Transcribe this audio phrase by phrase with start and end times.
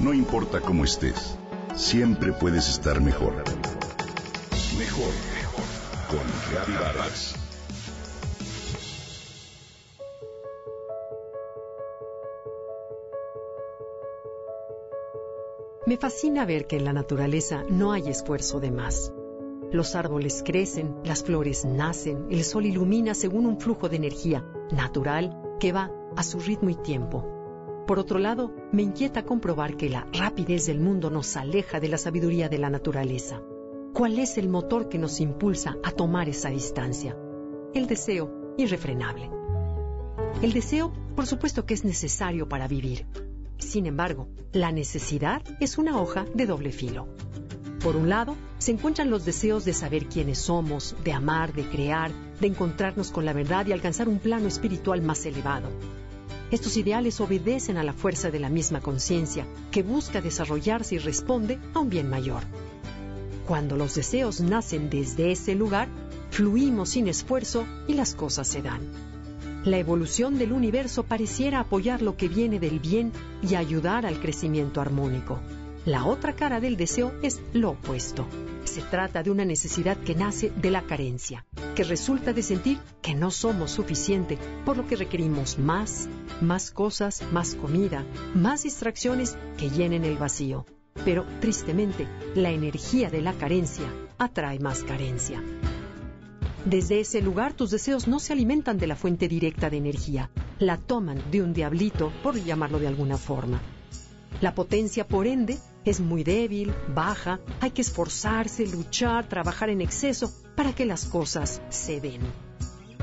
[0.00, 1.36] No importa cómo estés,
[1.76, 3.34] siempre puedes estar mejor.
[4.78, 5.64] Mejor, mejor.
[6.08, 7.34] Con Vargas.
[15.86, 19.12] Me fascina ver que en la naturaleza no hay esfuerzo de más.
[19.70, 25.38] Los árboles crecen, las flores nacen, el sol ilumina según un flujo de energía natural
[25.60, 27.39] que va a su ritmo y tiempo.
[27.90, 31.98] Por otro lado, me inquieta comprobar que la rapidez del mundo nos aleja de la
[31.98, 33.42] sabiduría de la naturaleza.
[33.92, 37.16] ¿Cuál es el motor que nos impulsa a tomar esa distancia?
[37.74, 39.28] El deseo irrefrenable.
[40.40, 43.06] El deseo, por supuesto que es necesario para vivir.
[43.58, 47.08] Sin embargo, la necesidad es una hoja de doble filo.
[47.82, 52.12] Por un lado, se encuentran los deseos de saber quiénes somos, de amar, de crear,
[52.40, 55.70] de encontrarnos con la verdad y alcanzar un plano espiritual más elevado.
[56.50, 61.58] Estos ideales obedecen a la fuerza de la misma conciencia, que busca desarrollarse y responde
[61.74, 62.42] a un bien mayor.
[63.46, 65.88] Cuando los deseos nacen desde ese lugar,
[66.30, 68.80] fluimos sin esfuerzo y las cosas se dan.
[69.64, 73.12] La evolución del universo pareciera apoyar lo que viene del bien
[73.48, 75.38] y ayudar al crecimiento armónico.
[75.84, 78.26] La otra cara del deseo es lo opuesto.
[78.70, 83.16] Se trata de una necesidad que nace de la carencia, que resulta de sentir que
[83.16, 86.08] no somos suficiente, por lo que requerimos más,
[86.40, 90.66] más cosas, más comida, más distracciones que llenen el vacío.
[91.04, 95.42] Pero, tristemente, la energía de la carencia atrae más carencia.
[96.64, 100.76] Desde ese lugar tus deseos no se alimentan de la fuente directa de energía, la
[100.76, 103.60] toman de un diablito, por llamarlo de alguna forma.
[104.40, 110.32] La potencia, por ende, es muy débil, baja, hay que esforzarse, luchar, trabajar en exceso
[110.56, 112.20] para que las cosas se den.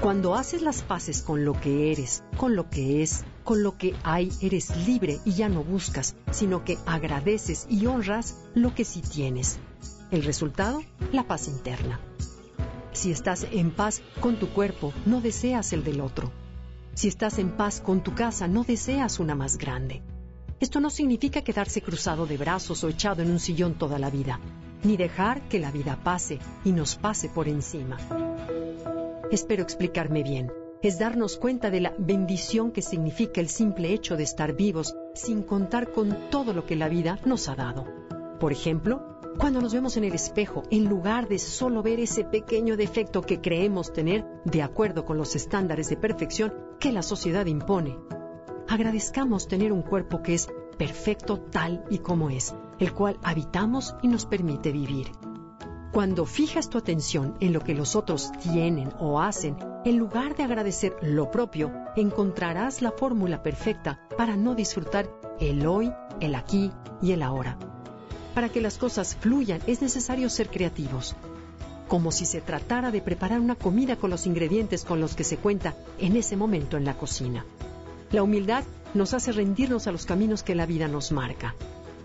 [0.00, 3.94] Cuando haces las paces con lo que eres, con lo que es, con lo que
[4.02, 9.00] hay, eres libre y ya no buscas, sino que agradeces y honras lo que sí
[9.00, 9.58] tienes.
[10.10, 11.98] El resultado, la paz interna.
[12.92, 16.30] Si estás en paz con tu cuerpo, no deseas el del otro.
[16.94, 20.02] Si estás en paz con tu casa, no deseas una más grande.
[20.58, 24.40] Esto no significa quedarse cruzado de brazos o echado en un sillón toda la vida,
[24.84, 27.98] ni dejar que la vida pase y nos pase por encima.
[29.30, 30.50] Espero explicarme bien.
[30.82, 35.42] Es darnos cuenta de la bendición que significa el simple hecho de estar vivos sin
[35.42, 37.84] contar con todo lo que la vida nos ha dado.
[38.40, 42.78] Por ejemplo, cuando nos vemos en el espejo, en lugar de solo ver ese pequeño
[42.78, 47.98] defecto que creemos tener de acuerdo con los estándares de perfección que la sociedad impone,
[48.68, 54.08] agradezcamos tener un cuerpo que es perfecto tal y como es, el cual habitamos y
[54.08, 55.12] nos permite vivir.
[55.92, 60.42] Cuando fijas tu atención en lo que los otros tienen o hacen, en lugar de
[60.42, 65.08] agradecer lo propio, encontrarás la fórmula perfecta para no disfrutar
[65.40, 65.90] el hoy,
[66.20, 67.58] el aquí y el ahora.
[68.34, 71.16] Para que las cosas fluyan es necesario ser creativos,
[71.88, 75.38] como si se tratara de preparar una comida con los ingredientes con los que se
[75.38, 77.46] cuenta en ese momento en la cocina.
[78.12, 81.54] La humildad nos hace rendirnos a los caminos que la vida nos marca.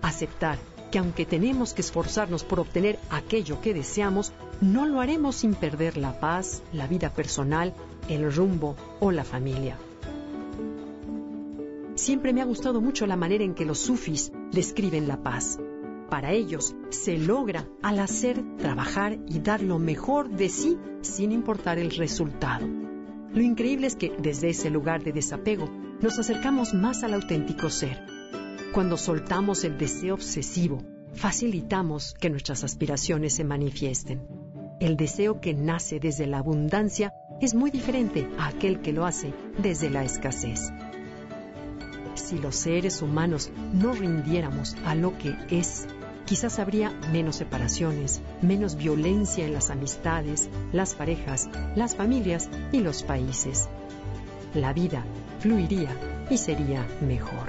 [0.00, 0.58] Aceptar
[0.90, 5.96] que aunque tenemos que esforzarnos por obtener aquello que deseamos, no lo haremos sin perder
[5.96, 7.74] la paz, la vida personal,
[8.08, 9.76] el rumbo o la familia.
[11.94, 15.58] Siempre me ha gustado mucho la manera en que los sufis describen la paz.
[16.08, 21.78] Para ellos se logra al hacer, trabajar y dar lo mejor de sí sin importar
[21.78, 22.66] el resultado.
[23.34, 25.68] Lo increíble es que desde ese lugar de desapego
[26.00, 27.98] nos acercamos más al auténtico ser.
[28.72, 30.82] Cuando soltamos el deseo obsesivo,
[31.14, 34.26] facilitamos que nuestras aspiraciones se manifiesten.
[34.80, 39.34] El deseo que nace desde la abundancia es muy diferente a aquel que lo hace
[39.60, 40.70] desde la escasez.
[42.14, 45.86] Si los seres humanos no rindiéramos a lo que es,
[46.26, 53.02] quizás habría menos separaciones, menos violencia en las amistades, las parejas, las familias y los
[53.02, 53.68] países.
[54.54, 55.04] La vida
[55.40, 55.90] fluiría
[56.30, 57.48] y sería mejor.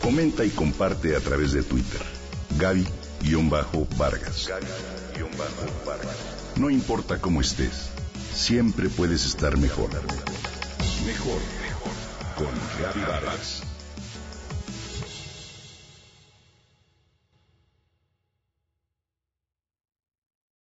[0.00, 2.00] Comenta y comparte a través de Twitter.
[2.58, 4.50] Gaby-Vargas.
[6.56, 7.90] No importa cómo estés,
[8.32, 9.56] siempre puedes estar.
[9.58, 9.90] Mejor,
[11.04, 11.65] mejor.
[12.36, 13.75] Con Gaby Vargas.